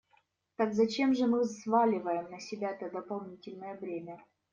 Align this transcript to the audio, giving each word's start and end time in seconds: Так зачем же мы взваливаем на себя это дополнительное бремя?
Так 0.57 0.71
зачем 0.73 1.13
же 1.13 1.27
мы 1.27 1.41
взваливаем 1.41 2.31
на 2.31 2.39
себя 2.39 2.71
это 2.71 2.89
дополнительное 2.89 3.75
бремя? 3.75 4.17